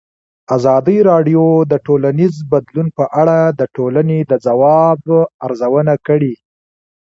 ازادي 0.57 0.97
راډیو 1.09 1.45
د 1.71 1.73
ټولنیز 1.85 2.35
بدلون 2.51 2.87
په 2.97 3.05
اړه 3.21 3.37
د 3.59 3.61
ټولنې 3.75 4.19
د 4.29 4.31
ځواب 4.45 5.01
ارزونه 5.45 5.93
کړې. 6.07 6.33